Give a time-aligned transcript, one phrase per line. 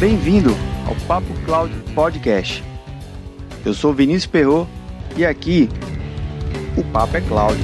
[0.00, 0.52] Bem-vindo
[0.88, 2.64] ao Papo Cloud Podcast.
[3.66, 4.66] Eu sou Vinícius Perro
[5.14, 5.68] e aqui
[6.74, 7.60] o Papo é Cloud.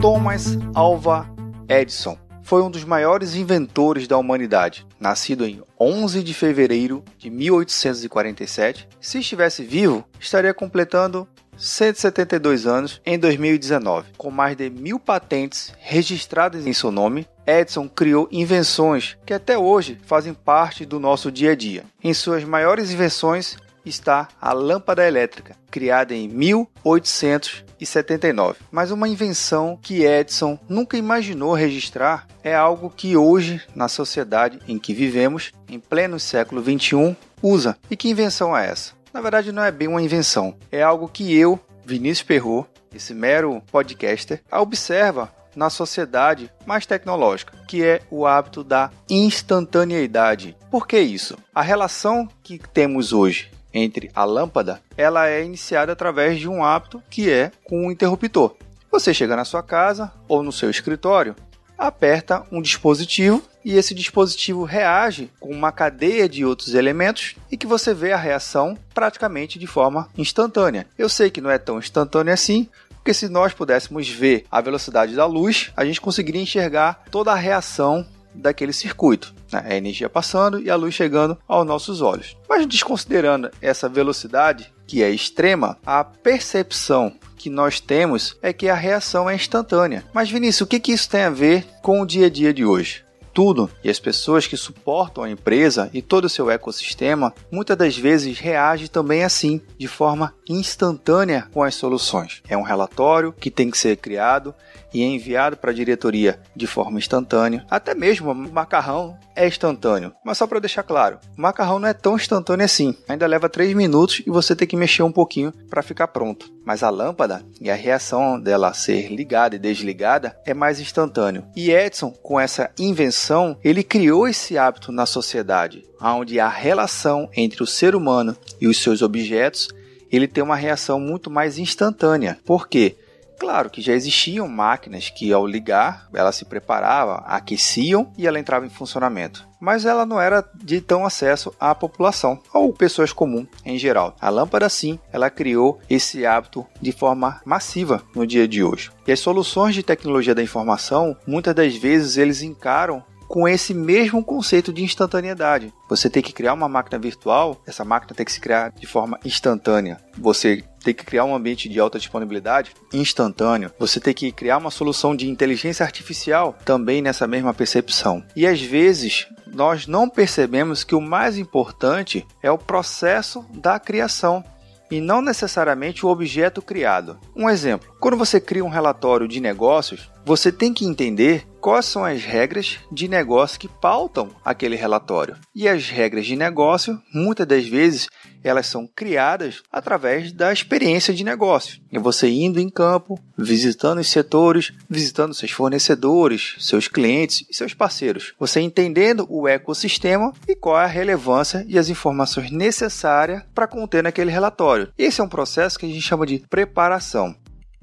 [0.00, 1.28] Thomas Alva
[1.68, 4.86] Edison foi um dos maiores inventores da humanidade.
[5.00, 13.18] Nascido em 11 de fevereiro de 1847, se estivesse vivo, estaria completando 172 anos em
[13.18, 14.12] 2019.
[14.16, 19.98] Com mais de mil patentes registradas em seu nome, Edison criou invenções que até hoje
[20.06, 21.84] fazem parte do nosso dia a dia.
[22.02, 28.58] Em suas maiores invenções está a lâmpada elétrica, criada em 1879.
[28.70, 34.78] Mas uma invenção que Edison nunca imaginou registrar é algo que hoje, na sociedade em
[34.78, 37.76] que vivemos, em pleno século 21, usa.
[37.90, 38.94] E que invenção é essa?
[39.14, 43.62] Na verdade, não é bem uma invenção, é algo que eu, Vinícius Perro, esse mero
[43.70, 50.56] podcaster, observa na sociedade mais tecnológica, que é o hábito da instantaneidade.
[50.68, 51.38] Por que isso?
[51.54, 57.00] A relação que temos hoje entre a lâmpada, ela é iniciada através de um hábito
[57.08, 58.56] que é com um interruptor.
[58.90, 61.36] Você chega na sua casa ou no seu escritório,
[61.78, 67.66] aperta um dispositivo e esse dispositivo reage com uma cadeia de outros elementos e que
[67.66, 70.86] você vê a reação praticamente de forma instantânea.
[70.98, 72.68] Eu sei que não é tão instantâneo assim,
[73.04, 77.36] porque se nós pudéssemos ver a velocidade da luz, a gente conseguiria enxergar toda a
[77.36, 79.34] reação daquele circuito.
[79.52, 79.62] Né?
[79.64, 82.36] A energia passando e a luz chegando aos nossos olhos.
[82.48, 88.74] Mas desconsiderando essa velocidade, que é extrema, a percepção que nós temos é que a
[88.74, 90.02] reação é instantânea.
[90.12, 92.64] Mas Vinícius, o que, que isso tem a ver com o dia a dia de
[92.64, 93.03] hoje?
[93.34, 97.98] Tudo e as pessoas que suportam a empresa e todo o seu ecossistema muitas das
[97.98, 102.42] vezes reagem também assim, de forma instantânea com as soluções.
[102.48, 104.54] É um relatório que tem que ser criado
[104.92, 107.66] e é enviado para a diretoria de forma instantânea.
[107.68, 110.12] Até mesmo o macarrão é instantâneo.
[110.24, 112.96] Mas só para deixar claro, o macarrão não é tão instantâneo assim.
[113.08, 116.48] Ainda leva 3 minutos e você tem que mexer um pouquinho para ficar pronto.
[116.64, 121.44] Mas a lâmpada e a reação dela ser ligada e desligada é mais instantâneo.
[121.56, 127.62] E Edison, com essa invenção, ele criou esse hábito na sociedade, onde a relação entre
[127.62, 129.68] o ser humano e os seus objetos
[130.14, 132.38] ele tem uma reação muito mais instantânea.
[132.44, 132.96] Por quê?
[133.38, 138.64] Claro que já existiam máquinas que, ao ligar, ela se preparava, aqueciam e ela entrava
[138.64, 139.46] em funcionamento.
[139.60, 144.14] Mas ela não era de tão acesso à população ou pessoas comuns em geral.
[144.20, 148.90] A lâmpada, sim, ela criou esse hábito de forma massiva no dia de hoje.
[149.06, 153.02] E as soluções de tecnologia da informação, muitas das vezes, eles encaram
[153.34, 155.74] com esse mesmo conceito de instantaneidade.
[155.90, 159.18] Você tem que criar uma máquina virtual, essa máquina tem que se criar de forma
[159.24, 159.98] instantânea.
[160.16, 163.72] Você tem que criar um ambiente de alta disponibilidade instantâneo.
[163.76, 168.22] Você tem que criar uma solução de inteligência artificial também nessa mesma percepção.
[168.36, 174.44] E às vezes nós não percebemos que o mais importante é o processo da criação
[174.90, 177.18] e não necessariamente o objeto criado.
[177.34, 182.04] Um exemplo: quando você cria um relatório de negócios, você tem que entender quais são
[182.04, 185.34] as regras de negócio que pautam aquele relatório.
[185.54, 188.06] E as regras de negócio, muitas das vezes,
[188.42, 191.80] elas são criadas através da experiência de negócio.
[191.90, 197.72] É você indo em campo, visitando os setores, visitando seus fornecedores, seus clientes e seus
[197.72, 198.34] parceiros.
[198.38, 204.02] Você entendendo o ecossistema e qual é a relevância e as informações necessárias para conter
[204.02, 204.92] naquele relatório.
[204.98, 207.34] Esse é um processo que a gente chama de preparação.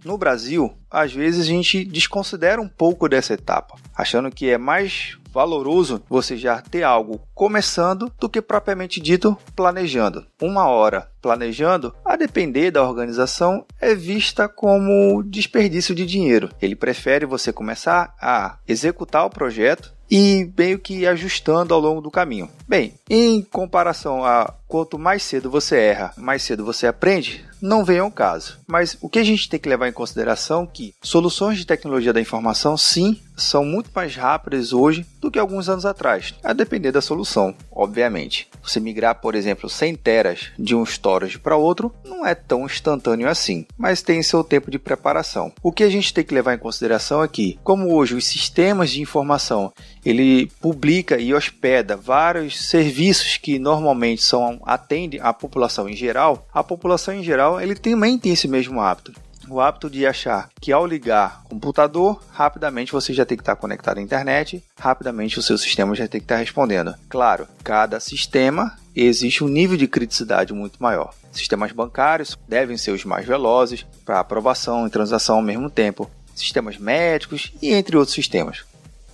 [0.03, 5.17] No Brasil, às vezes a gente desconsidera um pouco dessa etapa, achando que é mais
[5.31, 10.25] valoroso você já ter algo começando do que propriamente dito planejando.
[10.41, 16.49] Uma hora planejando, a depender da organização, é vista como desperdício de dinheiro.
[16.61, 22.11] Ele prefere você começar a executar o projeto e meio que ajustando ao longo do
[22.11, 22.49] caminho.
[22.67, 27.99] Bem, em comparação a quanto mais cedo você erra, mais cedo você aprende, não vem
[27.99, 28.59] ao caso.
[28.67, 32.11] Mas o que a gente tem que levar em consideração é que soluções de tecnologia
[32.11, 36.91] da informação, sim, são muito mais rápidas hoje do que alguns anos atrás, a depender
[36.91, 38.49] da solução, obviamente.
[38.63, 43.27] Você migrar, por exemplo, 100 teras de um storage para outro não é tão instantâneo
[43.27, 45.51] assim, mas tem seu tempo de preparação.
[45.61, 47.29] O que a gente tem que levar em consideração é
[47.63, 49.71] como hoje os sistemas de informação
[50.05, 56.63] ele publica e hospeda vários serviços que normalmente são atendem a população em geral, a
[56.63, 59.13] população em geral ele também tem esse mesmo hábito
[59.51, 63.97] o hábito de achar que ao ligar computador, rapidamente você já tem que estar conectado
[63.97, 66.95] à internet, rapidamente o seu sistema já tem que estar respondendo.
[67.09, 71.13] Claro, cada sistema existe um nível de criticidade muito maior.
[71.31, 76.09] Sistemas bancários devem ser os mais velozes para aprovação e transação ao mesmo tempo.
[76.33, 78.70] Sistemas médicos e entre outros sistemas.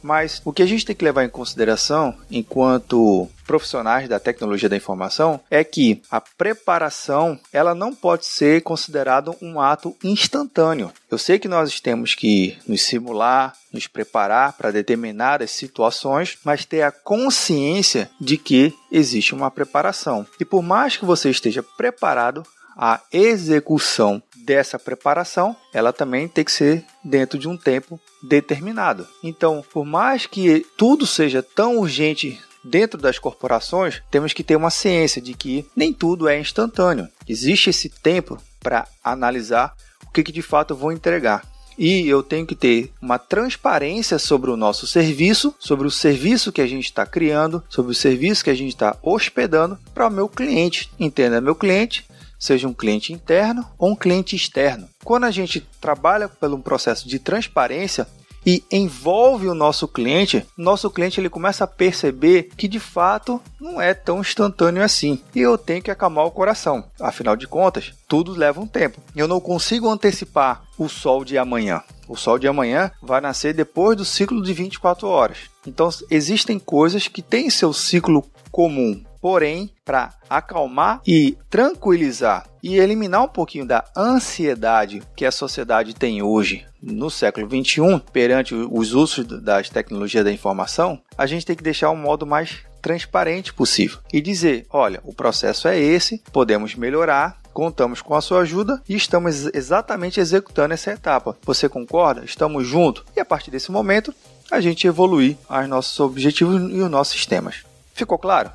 [0.08, 4.78] Mas o que a gente tem que levar em consideração enquanto profissionais da tecnologia da
[4.78, 10.94] informação é que a preparação ela não pode ser considerado um ato instantâneo.
[11.12, 16.84] Eu sei que nós temos que nos simular, nos preparar para determinadas situações, mas ter
[16.84, 20.26] a consciência de que existe uma preparação.
[20.40, 22.46] E por mais que você esteja preparado,
[22.78, 29.08] a execução dessa preparação, ela também tem que ser dentro de um tempo determinado.
[29.24, 34.70] Então, por mais que tudo seja tão urgente dentro das corporações, temos que ter uma
[34.70, 37.08] ciência de que nem tudo é instantâneo.
[37.28, 39.74] Existe esse tempo para analisar
[40.06, 41.44] o que, que de fato eu vou entregar
[41.78, 46.62] e eu tenho que ter uma transparência sobre o nosso serviço, sobre o serviço que
[46.62, 50.28] a gente está criando, sobre o serviço que a gente está hospedando para o meu
[50.28, 50.90] cliente.
[51.00, 52.08] Entenda, meu cliente
[52.38, 54.88] seja um cliente interno ou um cliente externo.
[55.04, 58.08] Quando a gente trabalha pelo processo de transparência,
[58.48, 63.82] e envolve o nosso cliente, nosso cliente ele começa a perceber que de fato não
[63.82, 65.22] é tão instantâneo assim.
[65.36, 66.86] E eu tenho que acalmar o coração.
[66.98, 69.02] Afinal de contas, tudo leva um tempo.
[69.14, 71.84] Eu não consigo antecipar o sol de amanhã.
[72.08, 75.40] O sol de amanhã vai nascer depois do ciclo de 24 horas.
[75.66, 79.04] Então, existem coisas que têm seu ciclo comum.
[79.28, 86.22] Porém, para acalmar e tranquilizar e eliminar um pouquinho da ansiedade que a sociedade tem
[86.22, 91.64] hoje no século 21 perante os usos das tecnologias da informação, a gente tem que
[91.64, 97.38] deixar um modo mais transparente possível e dizer: olha, o processo é esse, podemos melhorar,
[97.54, 101.38] contamos com a sua ajuda e estamos exatamente executando essa etapa.
[101.44, 102.24] Você concorda?
[102.24, 103.04] Estamos juntos?
[103.14, 104.16] E a partir desse momento,
[104.50, 107.66] a gente evoluir os nossos objetivos e os nossos sistemas.
[107.94, 108.52] Ficou claro?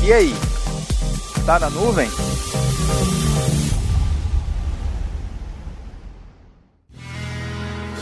[0.03, 0.33] E aí?
[1.45, 2.09] Tá na nuvem?